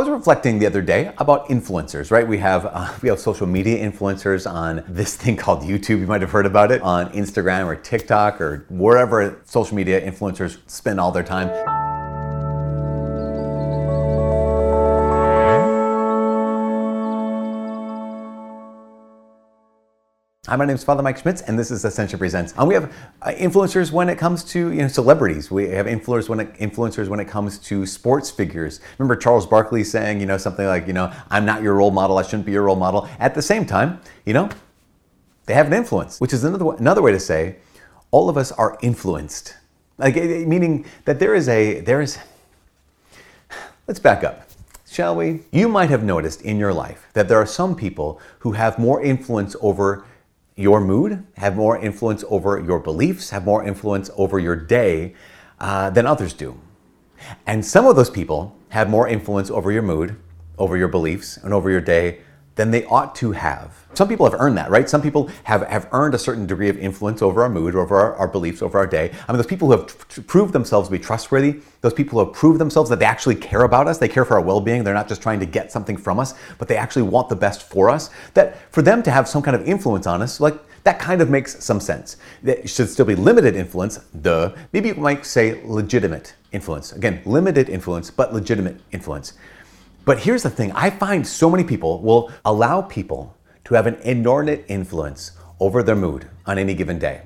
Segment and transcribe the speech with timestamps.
[0.00, 2.26] was reflecting the other day about influencers, right?
[2.26, 6.00] We have uh, we have social media influencers on this thing called YouTube.
[6.00, 10.58] You might have heard about it on Instagram or TikTok or wherever social media influencers
[10.66, 11.89] spend all their time.
[20.50, 22.52] Hi, my name is Father Mike Schmitz, and this is Ascension Presents.
[22.58, 22.92] And we have
[23.22, 25.48] uh, influencers when it comes to you know celebrities.
[25.48, 28.80] We have influencers when it, influencers when it comes to sports figures.
[28.98, 32.18] Remember Charles Barkley saying you know something like you know I'm not your role model.
[32.18, 33.08] I shouldn't be your role model.
[33.20, 34.50] At the same time, you know
[35.46, 37.58] they have an influence, which is another another way to say
[38.10, 39.54] all of us are influenced.
[39.98, 42.18] Like eh, eh, meaning that there is a there is.
[43.86, 44.50] Let's back up
[44.90, 45.42] shall we?
[45.52, 49.00] You might have noticed in your life that there are some people who have more
[49.00, 50.04] influence over
[50.60, 55.14] your mood, have more influence over your beliefs, have more influence over your day
[55.58, 56.60] uh, than others do.
[57.46, 60.16] And some of those people have more influence over your mood,
[60.58, 62.20] over your beliefs, and over your day
[62.60, 63.86] than they ought to have.
[63.94, 64.86] Some people have earned that, right?
[64.86, 68.14] Some people have, have earned a certain degree of influence over our mood, over our,
[68.16, 69.10] our beliefs, over our day.
[69.26, 72.26] I mean, those people who have t- proved themselves to be trustworthy, those people who
[72.26, 74.84] have proved themselves that they actually care about us, they care for our well being,
[74.84, 77.62] they're not just trying to get something from us, but they actually want the best
[77.62, 80.98] for us, that for them to have some kind of influence on us, like that
[80.98, 82.18] kind of makes some sense.
[82.42, 84.52] That should still be limited influence, duh.
[84.74, 86.92] Maybe you might say legitimate influence.
[86.92, 89.32] Again, limited influence, but legitimate influence.
[90.04, 93.96] But here's the thing I find so many people will allow people to have an
[93.96, 97.22] inordinate influence over their mood on any given day,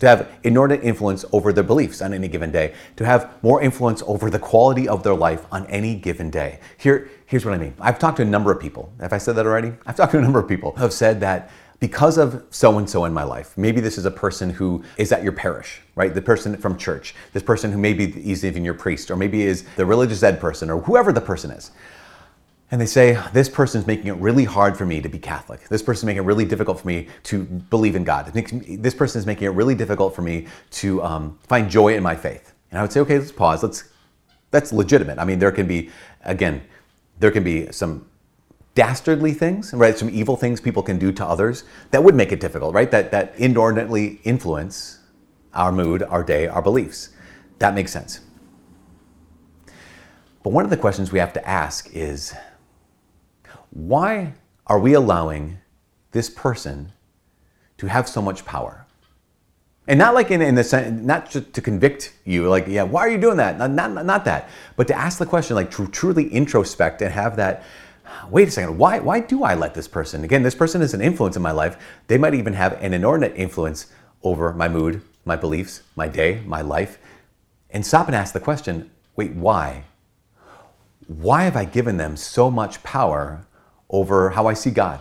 [0.00, 4.02] to have inordinate influence over their beliefs on any given day, to have more influence
[4.06, 6.58] over the quality of their life on any given day.
[6.78, 7.74] Here, here's what I mean.
[7.78, 8.92] I've talked to a number of people.
[9.00, 9.74] Have I said that already?
[9.86, 11.50] I've talked to a number of people who have said that
[11.80, 13.56] because of so and so in my life.
[13.56, 16.12] Maybe this is a person who is at your parish, right?
[16.12, 19.64] The person from church, this person who maybe is even your priest, or maybe is
[19.76, 21.70] the religious ed person, or whoever the person is.
[22.70, 25.68] And they say, This person's making it really hard for me to be Catholic.
[25.68, 28.26] This person's making it really difficult for me to believe in God.
[28.26, 32.16] This person is making it really difficult for me to um, find joy in my
[32.16, 32.52] faith.
[32.70, 33.62] And I would say, Okay, let's pause.
[33.62, 33.84] Let's,
[34.50, 35.18] that's legitimate.
[35.18, 35.90] I mean, there can be,
[36.24, 36.62] again,
[37.20, 38.07] there can be some
[38.78, 39.98] dastardly things, right?
[39.98, 42.88] Some evil things people can do to others that would make it difficult, right?
[42.92, 45.00] That that inordinately influence
[45.52, 47.08] our mood, our day, our beliefs.
[47.58, 48.20] That makes sense.
[50.44, 52.36] But one of the questions we have to ask is
[53.70, 54.34] why
[54.68, 55.58] are we allowing
[56.12, 56.92] this person
[57.78, 58.86] to have so much power?
[59.88, 63.00] And not like in, in the sense, not just to convict you, like, yeah, why
[63.00, 63.58] are you doing that?
[63.58, 67.34] Not, not, not that, but to ask the question, like, to truly introspect and have
[67.36, 67.64] that
[68.30, 70.24] wait a second, why, why do I let this person?
[70.24, 71.76] Again, this person is an influence in my life.
[72.06, 73.86] They might even have an inordinate influence
[74.22, 76.98] over my mood, my beliefs, my day, my life.
[77.70, 79.84] And stop and ask the question wait, why?
[81.08, 83.44] Why have I given them so much power
[83.90, 85.00] over how I see God?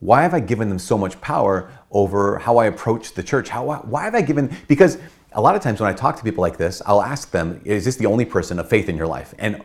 [0.00, 3.48] Why have I given them so much power over how I approach the church?
[3.48, 4.98] How, why have I given, because
[5.32, 7.84] a lot of times when I talk to people like this, I'll ask them, is
[7.84, 9.34] this the only person of faith in your life?
[9.38, 9.62] And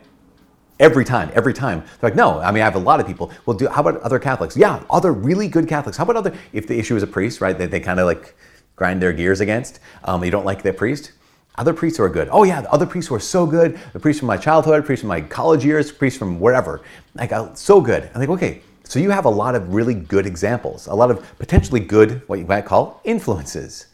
[0.81, 1.81] Every time, every time.
[1.99, 3.31] They're like, no, I mean, I have a lot of people.
[3.45, 4.57] Well, do, how about other Catholics?
[4.57, 5.95] Yeah, other really good Catholics.
[5.95, 8.35] How about other, if the issue is a priest, right, they, they kind of like
[8.75, 11.11] grind their gears against, um, you don't like their priest,
[11.55, 12.29] other priests who are good.
[12.31, 13.79] Oh yeah, the other priests who are so good.
[13.93, 16.81] The priests from my childhood, priests from my college years, priests from wherever.
[17.13, 18.09] Like uh, so good.
[18.15, 21.23] I'm like, okay, so you have a lot of really good examples, a lot of
[21.37, 23.85] potentially good, what you might call influences.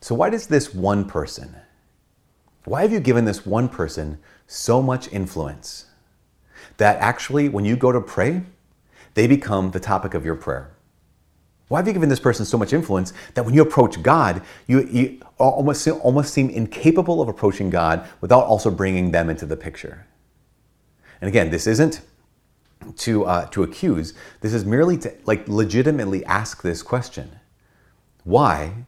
[0.00, 1.54] So why does this one person,
[2.64, 4.18] why have you given this one person
[4.48, 5.84] so much influence?
[6.78, 8.42] That actually, when you go to pray,
[9.14, 10.70] they become the topic of your prayer.
[11.68, 14.86] Why have you given this person so much influence that when you approach God, you,
[14.86, 20.06] you almost, almost seem incapable of approaching God without also bringing them into the picture?
[21.20, 22.00] And again, this isn't
[22.96, 27.38] to, uh, to accuse, this is merely to like legitimately ask this question
[28.24, 28.86] Why,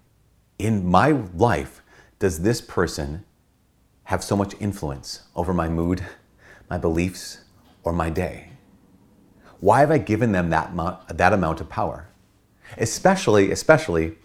[0.58, 1.82] in my life,
[2.18, 3.24] does this person
[4.04, 6.04] have so much influence over my mood,
[6.70, 7.40] my beliefs,
[7.84, 8.48] or my day?
[9.60, 10.72] Why have I given them that,
[11.08, 12.08] that amount of power?
[12.78, 14.16] Especially, especially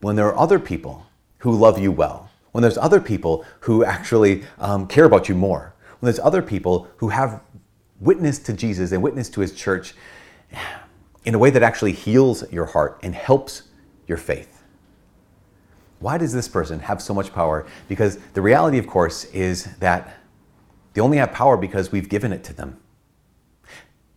[0.00, 1.06] when there are other people
[1.38, 5.74] who love you well, when there's other people who actually um, care about you more,
[6.00, 7.40] when there's other people who have
[8.00, 9.94] witnessed to Jesus and witnessed to his church
[11.24, 13.64] in a way that actually heals your heart and helps
[14.06, 14.62] your faith.
[15.98, 17.66] Why does this person have so much power?
[17.88, 20.16] Because the reality, of course, is that
[20.92, 22.78] they only have power because we've given it to them.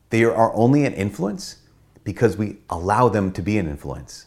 [0.10, 1.58] They are only an influence
[2.04, 4.26] because we allow them to be an influence.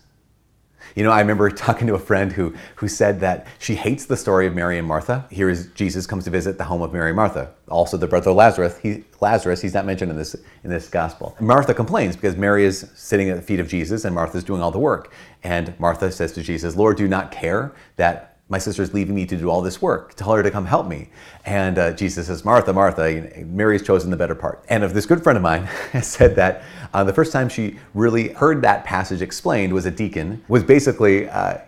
[0.94, 4.16] You know, I remember talking to a friend who, who said that she hates the
[4.16, 5.26] story of Mary and Martha.
[5.30, 7.50] Here is Jesus comes to visit the home of Mary and Martha.
[7.68, 10.34] Also, the brother of Lazarus, he, Lazarus, he's not mentioned in this,
[10.64, 11.36] in this gospel.
[11.40, 14.70] Martha complains because Mary is sitting at the feet of Jesus and Martha's doing all
[14.70, 15.12] the work.
[15.42, 19.24] And Martha says to Jesus, Lord, do you not care that my sister's leaving me
[19.24, 20.12] to do all this work.
[20.14, 21.08] Tell her to come help me.
[21.46, 24.62] And uh, Jesus says, Martha, Martha, Mary's chosen the better part.
[24.68, 25.70] And of this good friend of mine
[26.02, 26.62] said that
[26.92, 31.30] uh, the first time she really heard that passage explained was a deacon, was basically,
[31.30, 31.58] uh,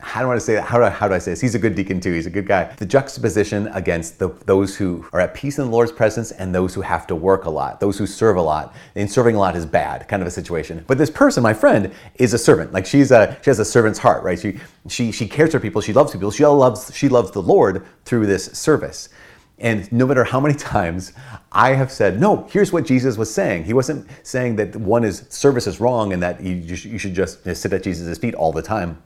[0.00, 0.62] how do I say that?
[0.62, 1.40] How do, I, how do I say this?
[1.40, 2.12] He's a good deacon too.
[2.12, 2.72] He's a good guy.
[2.76, 6.72] The juxtaposition against the, those who are at peace in the Lord's presence and those
[6.72, 8.76] who have to work a lot, those who serve a lot.
[8.94, 10.84] And serving a lot is bad, kind of a situation.
[10.86, 12.72] But this person, my friend, is a servant.
[12.72, 14.38] Like she's a she has a servant's heart, right?
[14.38, 15.80] She she she cares for people.
[15.80, 16.30] She loves people.
[16.30, 19.08] She loves she loves the Lord through this service.
[19.58, 21.12] And no matter how many times
[21.50, 23.64] I have said, no, here's what Jesus was saying.
[23.64, 27.42] He wasn't saying that one is service is wrong and that you, you should just
[27.42, 29.02] sit at Jesus' feet all the time.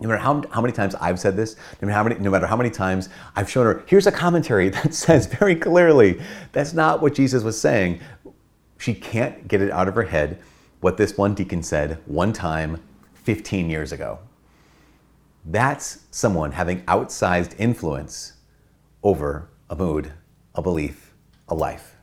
[0.00, 2.46] No matter how, how many times I've said this, no matter, how many, no matter
[2.46, 6.20] how many times I've shown her, here's a commentary that says very clearly
[6.52, 8.00] that's not what Jesus was saying.
[8.78, 10.40] She can't get it out of her head
[10.80, 12.82] what this one deacon said one time
[13.14, 14.18] 15 years ago.
[15.46, 18.34] That's someone having outsized influence
[19.02, 20.12] over a mood,
[20.54, 21.14] a belief,
[21.48, 21.96] a life.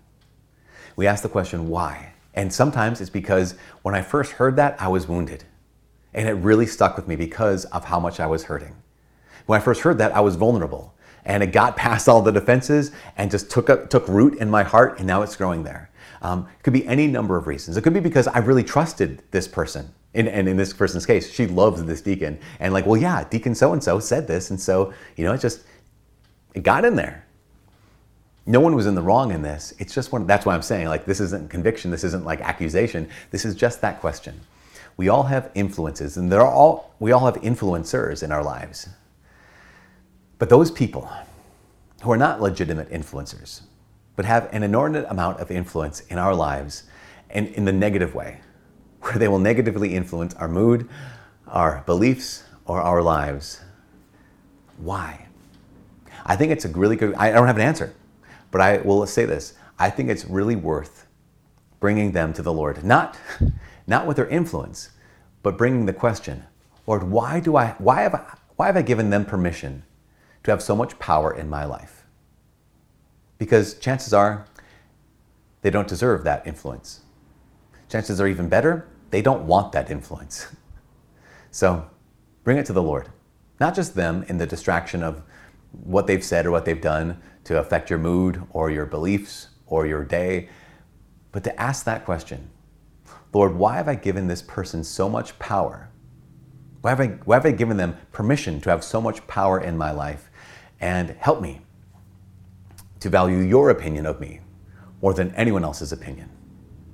[0.95, 2.13] We ask the question, why?
[2.33, 5.43] And sometimes it's because when I first heard that, I was wounded.
[6.13, 8.75] And it really stuck with me because of how much I was hurting.
[9.45, 10.93] When I first heard that, I was vulnerable.
[11.25, 14.63] And it got past all the defenses and just took, up, took root in my
[14.63, 15.89] heart, and now it's growing there.
[16.21, 17.77] Um, it could be any number of reasons.
[17.77, 19.91] It could be because I really trusted this person.
[20.13, 22.37] And, and in this person's case, she loves this deacon.
[22.59, 24.51] And like, well, yeah, deacon so and so said this.
[24.51, 25.63] And so, you know, it just,
[26.53, 27.25] it got in there.
[28.45, 29.73] No one was in the wrong in this.
[29.79, 31.89] It's just one, that's why I'm saying, like, this isn't conviction.
[31.89, 33.07] This isn't like accusation.
[33.31, 34.39] This is just that question
[34.97, 38.89] we all have influences, and there are all, we all have influencers in our lives.
[40.37, 41.09] But those people
[42.01, 43.61] who are not legitimate influencers,
[44.15, 46.83] but have an inordinate amount of influence in our lives
[47.29, 48.41] and in the negative way,
[49.01, 50.89] where they will negatively influence our mood,
[51.47, 53.61] our beliefs, or our lives.
[54.77, 55.27] Why?
[56.25, 57.93] I think it's a really good, I don't have an answer,
[58.51, 59.53] but I will say this.
[59.79, 61.07] I think it's really worth
[61.79, 62.83] bringing them to the Lord.
[62.83, 63.17] Not
[63.91, 64.89] not with their influence,
[65.43, 66.45] but bringing the question,
[66.87, 68.23] Lord, why do I why have I,
[68.55, 69.83] why have I given them permission
[70.43, 72.05] to have so much power in my life?
[73.37, 74.47] Because chances are
[75.61, 77.01] they don't deserve that influence.
[77.89, 80.47] Chances are even better, they don't want that influence.
[81.53, 81.89] So
[82.45, 83.09] bring it to the Lord.
[83.59, 85.21] Not just them in the distraction of
[85.83, 89.85] what they've said or what they've done to affect your mood or your beliefs or
[89.85, 90.47] your day,
[91.33, 92.49] but to ask that question
[93.33, 95.89] Lord, why have I given this person so much power?
[96.81, 99.77] Why have, I, why have I given them permission to have so much power in
[99.77, 100.29] my life?
[100.79, 101.61] And help me
[102.99, 104.41] to value your opinion of me
[105.01, 106.29] more than anyone else's opinion.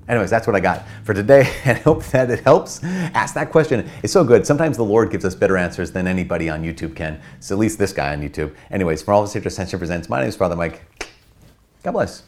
[0.07, 1.53] Anyways, that's what I got for today.
[1.65, 2.83] And I hope that it helps.
[2.83, 3.89] Ask that question.
[4.03, 4.45] It's so good.
[4.45, 7.19] Sometimes the Lord gives us better answers than anybody on YouTube can.
[7.39, 8.55] So at least this guy on YouTube.
[8.71, 10.81] Anyways, for all of us Ascension Presents, my name is Father Mike.
[11.83, 12.23] God bless.